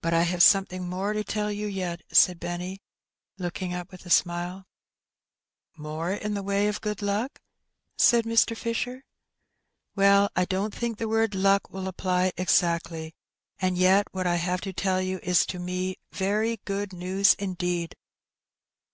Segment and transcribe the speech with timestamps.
[0.00, 2.80] "But I have something more to tell you yet," said Benny,
[3.36, 4.66] looking up with a smile."
[5.76, 7.42] More in the way of good luck?
[7.66, 8.56] '* said Mr.
[8.56, 9.04] Fisher."
[9.96, 13.14] Well, I don't think the word luck will apply exactly,
[13.60, 17.96] and yet what I have to tell you is to me very good news indeed."